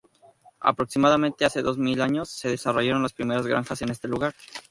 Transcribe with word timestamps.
Aproximadamente 0.61 1.45
hace 1.45 1.61
dos 1.61 1.77
mil 1.77 2.01
años, 2.01 2.27
se 2.27 2.49
desarrollaron 2.49 3.03
las 3.03 3.13
primeras 3.13 3.45
granjas 3.45 3.83
en 3.83 3.89
este 3.91 4.07
lugar. 4.07 4.33